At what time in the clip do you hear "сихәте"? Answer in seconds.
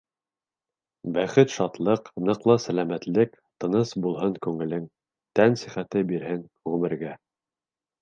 5.65-6.07